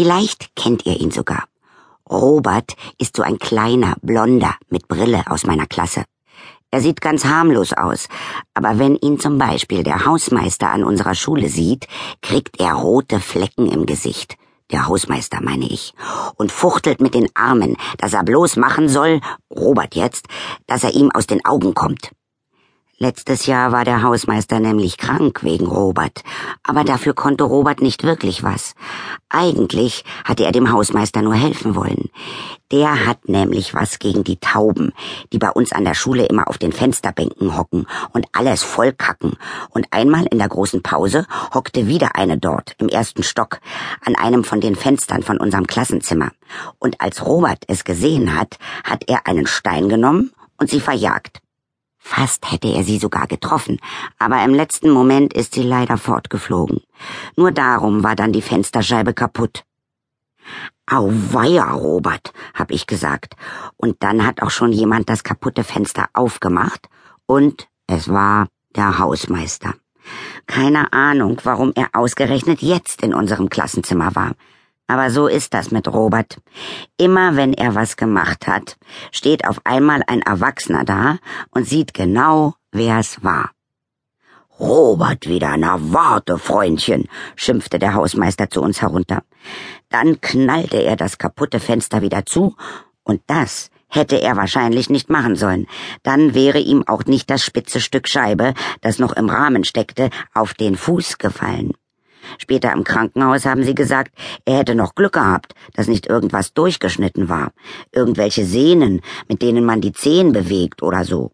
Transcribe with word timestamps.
Vielleicht 0.00 0.56
kennt 0.56 0.86
ihr 0.86 0.98
ihn 0.98 1.10
sogar. 1.10 1.44
Robert 2.10 2.74
ist 2.96 3.16
so 3.16 3.22
ein 3.22 3.38
kleiner, 3.38 3.96
blonder 4.00 4.54
mit 4.70 4.88
Brille 4.88 5.24
aus 5.26 5.44
meiner 5.44 5.66
Klasse. 5.66 6.04
Er 6.70 6.80
sieht 6.80 7.02
ganz 7.02 7.26
harmlos 7.26 7.74
aus, 7.74 8.08
aber 8.54 8.78
wenn 8.78 8.96
ihn 8.96 9.20
zum 9.20 9.36
Beispiel 9.36 9.82
der 9.82 10.06
Hausmeister 10.06 10.70
an 10.70 10.84
unserer 10.84 11.14
Schule 11.14 11.50
sieht, 11.50 11.86
kriegt 12.22 12.58
er 12.58 12.72
rote 12.72 13.20
Flecken 13.20 13.70
im 13.70 13.84
Gesicht. 13.84 14.38
Der 14.72 14.86
Hausmeister 14.86 15.42
meine 15.42 15.66
ich, 15.66 15.92
und 16.36 16.50
fuchtelt 16.50 17.02
mit 17.02 17.12
den 17.12 17.28
Armen, 17.34 17.76
dass 17.98 18.14
er 18.14 18.24
bloß 18.24 18.56
machen 18.56 18.88
soll, 18.88 19.20
Robert 19.54 19.96
jetzt, 19.96 20.28
dass 20.66 20.82
er 20.82 20.94
ihm 20.94 21.10
aus 21.10 21.26
den 21.26 21.44
Augen 21.44 21.74
kommt. 21.74 22.12
Letztes 23.02 23.46
Jahr 23.46 23.72
war 23.72 23.86
der 23.86 24.02
Hausmeister 24.02 24.60
nämlich 24.60 24.98
krank 24.98 25.42
wegen 25.42 25.66
Robert, 25.66 26.22
aber 26.62 26.84
dafür 26.84 27.14
konnte 27.14 27.44
Robert 27.44 27.80
nicht 27.80 28.02
wirklich 28.02 28.42
was. 28.42 28.74
Eigentlich 29.30 30.04
hatte 30.22 30.44
er 30.44 30.52
dem 30.52 30.70
Hausmeister 30.70 31.22
nur 31.22 31.32
helfen 31.32 31.74
wollen. 31.74 32.10
Der 32.70 33.06
hat 33.06 33.26
nämlich 33.26 33.72
was 33.72 34.00
gegen 34.00 34.22
die 34.22 34.36
Tauben, 34.36 34.92
die 35.32 35.38
bei 35.38 35.48
uns 35.48 35.72
an 35.72 35.86
der 35.86 35.94
Schule 35.94 36.26
immer 36.26 36.46
auf 36.46 36.58
den 36.58 36.72
Fensterbänken 36.72 37.56
hocken 37.56 37.86
und 38.12 38.26
alles 38.32 38.62
vollkacken. 38.62 39.38
Und 39.70 39.86
einmal 39.92 40.26
in 40.26 40.36
der 40.36 40.50
großen 40.50 40.82
Pause 40.82 41.26
hockte 41.54 41.86
wieder 41.86 42.16
eine 42.16 42.36
dort, 42.36 42.74
im 42.76 42.90
ersten 42.90 43.22
Stock, 43.22 43.60
an 44.04 44.14
einem 44.14 44.44
von 44.44 44.60
den 44.60 44.76
Fenstern 44.76 45.22
von 45.22 45.38
unserem 45.38 45.66
Klassenzimmer. 45.66 46.32
Und 46.78 47.00
als 47.00 47.24
Robert 47.24 47.64
es 47.66 47.84
gesehen 47.84 48.38
hat, 48.38 48.58
hat 48.84 49.04
er 49.08 49.26
einen 49.26 49.46
Stein 49.46 49.88
genommen 49.88 50.32
und 50.58 50.68
sie 50.68 50.80
verjagt. 50.80 51.40
Fast 52.02 52.50
hätte 52.50 52.68
er 52.68 52.82
sie 52.82 52.98
sogar 52.98 53.26
getroffen, 53.26 53.78
aber 54.18 54.42
im 54.42 54.54
letzten 54.54 54.90
Moment 54.90 55.34
ist 55.34 55.54
sie 55.54 55.62
leider 55.62 55.98
fortgeflogen. 55.98 56.80
Nur 57.36 57.52
darum 57.52 58.02
war 58.02 58.16
dann 58.16 58.32
die 58.32 58.42
Fensterscheibe 58.42 59.12
kaputt. 59.12 59.64
Auweia, 60.86 61.70
Robert, 61.72 62.32
hab 62.54 62.72
ich 62.72 62.86
gesagt. 62.86 63.36
Und 63.76 64.02
dann 64.02 64.26
hat 64.26 64.42
auch 64.42 64.50
schon 64.50 64.72
jemand 64.72 65.08
das 65.08 65.22
kaputte 65.22 65.62
Fenster 65.62 66.08
aufgemacht 66.14 66.88
und 67.26 67.68
es 67.86 68.08
war 68.08 68.48
der 68.74 68.98
Hausmeister. 68.98 69.74
Keine 70.46 70.92
Ahnung, 70.92 71.40
warum 71.44 71.72
er 71.76 71.90
ausgerechnet 71.92 72.62
jetzt 72.62 73.02
in 73.02 73.14
unserem 73.14 73.50
Klassenzimmer 73.50 74.14
war. 74.16 74.32
Aber 74.90 75.08
so 75.08 75.28
ist 75.28 75.54
das 75.54 75.70
mit 75.70 75.86
Robert. 75.86 76.38
Immer 76.96 77.36
wenn 77.36 77.52
er 77.52 77.76
was 77.76 77.96
gemacht 77.96 78.48
hat, 78.48 78.76
steht 79.12 79.46
auf 79.46 79.60
einmal 79.62 80.02
ein 80.08 80.20
Erwachsener 80.20 80.84
da 80.84 81.18
und 81.52 81.64
sieht 81.64 81.94
genau, 81.94 82.54
wer 82.72 82.98
es 82.98 83.22
war. 83.22 83.52
Robert 84.58 85.28
wieder, 85.28 85.56
na 85.56 85.76
warte, 85.80 86.38
Freundchen, 86.38 87.06
schimpfte 87.36 87.78
der 87.78 87.94
Hausmeister 87.94 88.50
zu 88.50 88.62
uns 88.62 88.82
herunter. 88.82 89.22
Dann 89.90 90.20
knallte 90.20 90.78
er 90.82 90.96
das 90.96 91.18
kaputte 91.18 91.60
Fenster 91.60 92.02
wieder 92.02 92.26
zu, 92.26 92.56
und 93.04 93.22
das 93.28 93.70
hätte 93.86 94.20
er 94.20 94.36
wahrscheinlich 94.36 94.90
nicht 94.90 95.08
machen 95.08 95.36
sollen. 95.36 95.68
Dann 96.02 96.34
wäre 96.34 96.58
ihm 96.58 96.82
auch 96.88 97.04
nicht 97.04 97.30
das 97.30 97.44
spitze 97.44 97.80
Stück 97.80 98.08
Scheibe, 98.08 98.54
das 98.80 98.98
noch 98.98 99.12
im 99.12 99.30
Rahmen 99.30 99.62
steckte, 99.62 100.10
auf 100.34 100.52
den 100.52 100.76
Fuß 100.76 101.18
gefallen. 101.18 101.74
Später 102.38 102.72
im 102.72 102.84
Krankenhaus 102.84 103.46
haben 103.46 103.64
sie 103.64 103.74
gesagt, 103.74 104.12
er 104.44 104.58
hätte 104.58 104.74
noch 104.74 104.94
Glück 104.94 105.14
gehabt, 105.14 105.54
dass 105.74 105.88
nicht 105.88 106.06
irgendwas 106.06 106.52
durchgeschnitten 106.54 107.28
war, 107.28 107.52
irgendwelche 107.92 108.44
Sehnen, 108.44 109.00
mit 109.28 109.42
denen 109.42 109.64
man 109.64 109.80
die 109.80 109.92
Zehen 109.92 110.32
bewegt 110.32 110.82
oder 110.82 111.04
so. 111.04 111.32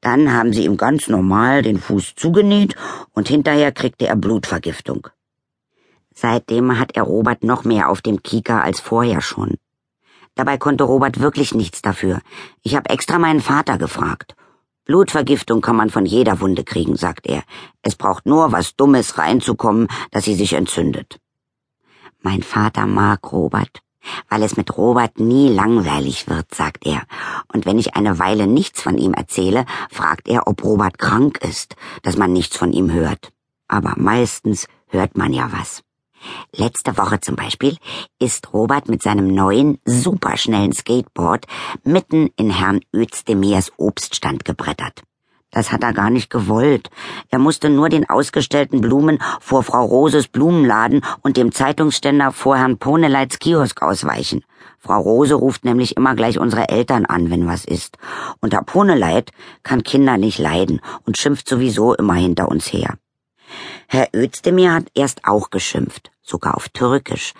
Dann 0.00 0.32
haben 0.32 0.52
sie 0.52 0.64
ihm 0.64 0.76
ganz 0.76 1.08
normal 1.08 1.62
den 1.62 1.78
Fuß 1.78 2.14
zugenäht 2.16 2.76
und 3.12 3.28
hinterher 3.28 3.72
kriegte 3.72 4.06
er 4.06 4.16
Blutvergiftung. 4.16 5.08
Seitdem 6.14 6.78
hat 6.78 6.96
er 6.96 7.02
Robert 7.02 7.44
noch 7.44 7.64
mehr 7.64 7.90
auf 7.90 8.02
dem 8.02 8.22
Kieker 8.22 8.62
als 8.62 8.80
vorher 8.80 9.20
schon. 9.20 9.56
Dabei 10.34 10.58
konnte 10.58 10.84
Robert 10.84 11.20
wirklich 11.20 11.54
nichts 11.54 11.82
dafür. 11.82 12.20
Ich 12.62 12.76
habe 12.76 12.90
extra 12.90 13.18
meinen 13.18 13.40
Vater 13.40 13.78
gefragt. 13.78 14.36
Blutvergiftung 14.86 15.60
kann 15.60 15.76
man 15.76 15.90
von 15.90 16.06
jeder 16.06 16.40
Wunde 16.40 16.64
kriegen, 16.64 16.96
sagt 16.96 17.26
er. 17.26 17.42
Es 17.82 17.96
braucht 17.96 18.24
nur 18.24 18.52
was 18.52 18.76
Dummes 18.76 19.18
reinzukommen, 19.18 19.88
dass 20.12 20.24
sie 20.24 20.34
sich 20.34 20.52
entzündet. 20.54 21.18
Mein 22.22 22.42
Vater 22.42 22.86
mag 22.86 23.32
Robert, 23.32 23.82
weil 24.28 24.42
es 24.44 24.56
mit 24.56 24.76
Robert 24.76 25.18
nie 25.18 25.48
langweilig 25.48 26.28
wird, 26.28 26.54
sagt 26.54 26.86
er. 26.86 27.02
Und 27.52 27.66
wenn 27.66 27.78
ich 27.78 27.94
eine 27.96 28.18
Weile 28.20 28.46
nichts 28.46 28.80
von 28.80 28.96
ihm 28.96 29.12
erzähle, 29.12 29.66
fragt 29.90 30.28
er, 30.28 30.46
ob 30.46 30.62
Robert 30.64 30.98
krank 30.98 31.38
ist, 31.42 31.74
dass 32.02 32.16
man 32.16 32.32
nichts 32.32 32.56
von 32.56 32.72
ihm 32.72 32.92
hört. 32.92 33.32
Aber 33.68 33.94
meistens 33.96 34.68
hört 34.86 35.16
man 35.18 35.32
ja 35.32 35.50
was. 35.52 35.82
Letzte 36.54 36.96
Woche 36.98 37.20
zum 37.20 37.36
Beispiel 37.36 37.76
ist 38.18 38.52
Robert 38.52 38.88
mit 38.88 39.02
seinem 39.02 39.28
neuen, 39.28 39.78
superschnellen 39.84 40.72
Skateboard 40.72 41.46
mitten 41.84 42.30
in 42.36 42.50
Herrn 42.50 42.80
Özdemirs 42.94 43.72
Obststand 43.76 44.44
gebrettert. 44.44 45.02
Das 45.50 45.72
hat 45.72 45.82
er 45.82 45.92
gar 45.94 46.10
nicht 46.10 46.28
gewollt. 46.28 46.90
Er 47.30 47.38
musste 47.38 47.70
nur 47.70 47.88
den 47.88 48.08
ausgestellten 48.08 48.80
Blumen 48.80 49.18
vor 49.40 49.62
Frau 49.62 49.84
Roses 49.84 50.28
Blumenladen 50.28 51.02
und 51.22 51.36
dem 51.36 51.52
Zeitungsständer 51.52 52.32
vor 52.32 52.58
Herrn 52.58 52.78
Poneleits 52.78 53.38
Kiosk 53.38 53.80
ausweichen. 53.82 54.44
Frau 54.78 55.00
Rose 55.00 55.34
ruft 55.34 55.64
nämlich 55.64 55.96
immer 55.96 56.14
gleich 56.14 56.38
unsere 56.38 56.68
Eltern 56.68 57.06
an, 57.06 57.30
wenn 57.30 57.46
was 57.46 57.64
ist. 57.64 57.96
Und 58.40 58.52
Herr 58.52 58.64
Poneleit 58.64 59.30
kann 59.62 59.82
Kinder 59.82 60.18
nicht 60.18 60.38
leiden 60.38 60.80
und 61.06 61.16
schimpft 61.16 61.48
sowieso 61.48 61.94
immer 61.94 62.14
hinter 62.14 62.48
uns 62.48 62.72
her. 62.72 62.98
Herr 63.88 64.08
Özdemir 64.14 64.72
hat 64.74 64.86
erst 64.94 65.24
auch 65.24 65.50
geschimpft 65.50 66.10
sogar 66.26 66.56
auf 66.56 66.68
Türkisch. 66.68 67.32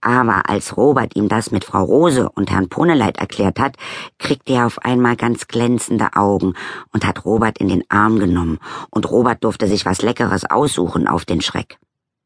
Aber 0.00 0.48
als 0.50 0.76
Robert 0.76 1.16
ihm 1.16 1.28
das 1.28 1.50
mit 1.50 1.64
Frau 1.64 1.84
Rose 1.84 2.28
und 2.28 2.50
Herrn 2.50 2.68
Poneleit 2.68 3.18
erklärt 3.18 3.58
hat, 3.58 3.76
kriegte 4.18 4.54
er 4.54 4.66
auf 4.66 4.80
einmal 4.80 5.16
ganz 5.16 5.46
glänzende 5.46 6.14
Augen 6.14 6.54
und 6.92 7.06
hat 7.06 7.24
Robert 7.24 7.58
in 7.58 7.68
den 7.68 7.84
Arm 7.88 8.18
genommen, 8.18 8.58
und 8.90 9.10
Robert 9.10 9.44
durfte 9.44 9.66
sich 9.68 9.86
was 9.86 10.02
Leckeres 10.02 10.50
aussuchen 10.50 11.06
auf 11.06 11.24
den 11.24 11.40
Schreck. 11.40 11.78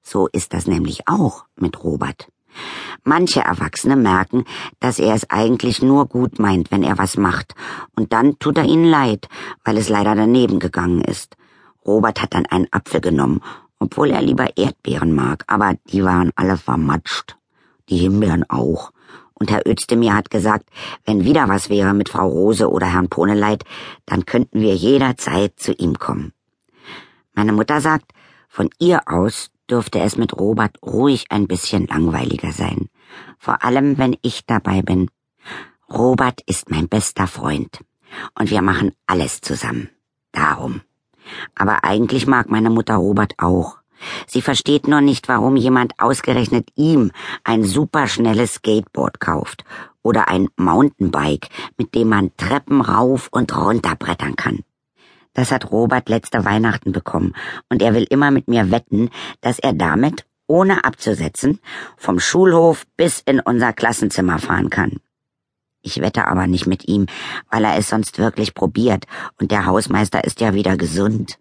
So 0.03 0.27
ist 0.27 0.55
das 0.55 0.67
nämlich 0.67 1.07
auch 1.07 1.45
mit 1.57 1.85
Robert. 1.85 2.29
Manche 3.05 3.41
Erwachsene 3.41 3.95
merken, 3.95 4.45
dass 4.81 4.99
er 4.99 5.15
es 5.15 5.31
eigentlich 5.31 5.83
nur 5.83 6.07
gut 6.07 6.39
meint, 6.39 6.71
wenn 6.73 6.83
er 6.83 6.99
was 6.99 7.17
macht, 7.17 7.55
und 7.95 8.13
dann 8.13 8.39
tut 8.39 8.59
er 8.59 8.65
ihnen 8.65 8.87
leid, 8.87 9.29
weil 9.65 9.77
es 9.77 9.89
leider 9.89 10.15
daneben 10.17 10.59
gegangen 10.59 11.03
ist. 11.03 11.37
Robert 11.89 12.23
hat 12.23 12.35
dann 12.35 12.47
einen 12.47 12.69
Apfel 12.71 13.01
genommen 13.01 13.41
obwohl 13.79 14.11
er 14.11 14.23
lieber 14.23 14.57
Erdbeeren 14.57 15.15
mag, 15.15 15.45
aber 15.47 15.75
die 15.91 16.05
waren 16.05 16.33
alle 16.37 16.57
vermatscht. 16.57 17.37
Die 17.89 17.99
Himbeeren 17.99 18.49
auch. 18.49 18.93
Und 19.35 19.51
Herr 19.51 19.67
Özdemir 19.67 20.15
hat 20.15 20.31
gesagt, 20.31 20.69
wenn 21.05 21.25
wieder 21.25 21.49
was 21.49 21.71
wäre 21.71 21.95
mit 21.95 22.09
Frau 22.09 22.29
Rose 22.29 22.69
oder 22.69 22.93
Herrn 22.93 23.09
Poneleit, 23.09 23.65
dann 24.05 24.27
könnten 24.27 24.61
wir 24.61 24.75
jederzeit 24.75 25.59
zu 25.59 25.73
ihm 25.73 25.99
kommen. 25.99 26.33
Meine 27.35 27.53
Mutter 27.53 27.81
sagt, 27.81 28.13
von 28.49 28.69
ihr 28.81 29.03
aus 29.07 29.51
dürfte 29.71 30.01
es 30.01 30.17
mit 30.17 30.37
Robert 30.37 30.83
ruhig 30.83 31.27
ein 31.29 31.47
bisschen 31.47 31.87
langweiliger 31.87 32.53
sein. 32.53 32.89
Vor 33.39 33.63
allem, 33.63 33.97
wenn 33.97 34.17
ich 34.23 34.45
dabei 34.45 34.83
bin. 34.83 35.09
Robert 35.89 36.41
ist 36.47 36.71
mein 36.71 36.89
bester 36.89 37.27
Freund. 37.27 37.79
Und 38.39 38.51
wir 38.51 38.63
machen 38.63 38.93
alles 39.07 39.41
zusammen. 39.41 39.91
Darum. 40.33 40.81
Aber 41.55 41.85
eigentlich 41.85 42.27
mag 42.27 42.51
meine 42.51 42.71
Mutter 42.71 42.97
Robert 42.97 43.35
auch. 43.39 43.79
Sie 44.27 44.43
versteht 44.43 44.87
nur 44.87 45.01
nicht, 45.01 45.29
warum 45.29 45.57
jemand 45.57 45.93
ausgerechnet 45.99 46.69
ihm 46.77 47.11
ein 47.45 47.65
superschnelles 47.65 48.55
Skateboard 48.55 49.21
kauft 49.21 49.65
oder 50.03 50.29
ein 50.29 50.49
Mountainbike, 50.57 51.49
mit 51.77 51.95
dem 51.95 52.09
man 52.09 52.31
Treppen 52.37 52.81
rauf 52.81 53.29
und 53.31 53.57
runter 53.57 53.97
brettern 53.97 54.37
kann. 54.37 54.61
Das 55.35 55.53
hat 55.53 55.71
Robert 55.71 56.09
letzte 56.09 56.45
Weihnachten 56.45 56.93
bekommen 56.93 57.35
und 57.69 57.83
er 57.83 57.95
will 57.95 58.07
immer 58.09 58.31
mit 58.31 58.49
mir 58.49 58.71
wetten, 58.71 59.11
dass 59.41 59.59
er 59.59 59.73
damit, 59.73 60.27
ohne 60.47 60.85
abzusetzen, 60.85 61.61
vom 61.97 62.19
Schulhof 62.19 62.87
bis 62.97 63.21
in 63.21 63.41
unser 63.41 63.73
Klassenzimmer 63.73 64.39
fahren 64.39 64.71
kann. 64.71 65.01
Ich 65.83 66.01
wette 66.01 66.27
aber 66.27 66.47
nicht 66.47 66.67
mit 66.67 66.89
ihm, 66.89 67.07
weil 67.51 67.65
er 67.65 67.77
es 67.77 67.89
sonst 67.89 68.19
wirklich 68.19 68.55
probiert 68.55 69.07
und 69.41 69.51
der 69.51 69.67
Hausmeister 69.67 70.25
ist 70.25 70.41
ja 70.41 70.55
wieder 70.55 70.77
gesund. 70.77 71.39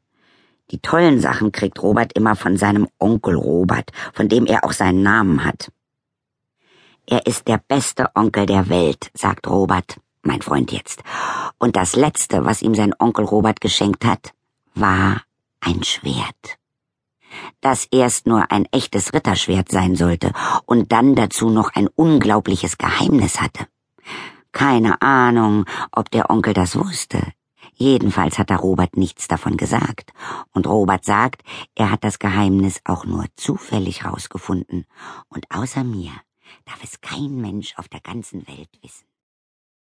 Die 0.72 0.80
tollen 0.80 1.20
Sachen 1.20 1.52
kriegt 1.52 1.82
Robert 1.82 2.14
immer 2.14 2.36
von 2.36 2.58
seinem 2.58 2.88
Onkel 3.00 3.36
Robert, 3.36 3.92
von 4.14 4.28
dem 4.28 4.46
er 4.46 4.66
auch 4.66 4.74
seinen 4.74 5.02
Namen 5.02 5.46
hat. 5.46 5.72
Er 7.06 7.26
ist 7.26 7.48
der 7.48 7.58
beste 7.58 8.10
Onkel 8.16 8.46
der 8.46 8.68
Welt, 8.68 9.10
sagt 9.14 9.48
Robert, 9.48 9.98
mein 10.24 10.42
Freund 10.42 10.74
jetzt. 10.74 11.04
Und 11.58 11.78
das 11.78 11.96
Letzte, 11.96 12.44
was 12.44 12.62
ihm 12.62 12.76
sein 12.76 12.94
Onkel 13.00 13.24
Robert 13.24 13.62
geschenkt 13.62 14.04
hat, 14.04 14.34
war 14.76 15.22
ein 15.62 15.84
Schwert. 15.84 16.58
Das 17.62 17.88
erst 17.92 18.28
nur 18.28 18.52
ein 18.52 18.66
echtes 18.72 19.14
Ritterschwert 19.14 19.72
sein 19.72 19.96
sollte 19.96 20.32
und 20.66 20.92
dann 20.92 21.16
dazu 21.16 21.50
noch 21.50 21.74
ein 21.76 21.88
unglaubliches 21.88 22.78
Geheimnis 22.78 23.40
hatte. 23.40 23.68
Keine 24.58 25.04
Ahnung, 25.04 25.66
ob 25.92 26.10
der 26.10 26.32
Onkel 26.32 26.56
das 26.56 26.76
wusste. 26.76 27.22
Jedenfalls 27.76 28.40
hat 28.40 28.50
der 28.50 28.58
Robert 28.58 28.98
nichts 28.98 29.28
davon 29.28 29.56
gesagt. 29.56 30.14
Und 30.52 30.66
Robert 30.66 31.06
sagt, 31.06 31.44
er 31.76 31.92
hat 31.92 32.04
das 32.04 32.18
Geheimnis 32.18 32.82
auch 32.84 33.06
nur 33.06 33.26
zufällig 33.36 34.04
rausgefunden. 34.04 34.88
Und 35.30 35.46
außer 35.52 35.84
mir 35.84 36.12
darf 36.66 36.84
es 36.84 37.02
kein 37.02 37.40
Mensch 37.40 37.78
auf 37.78 37.88
der 37.88 38.00
ganzen 38.00 38.48
Welt 38.48 38.70
wissen. 38.82 39.07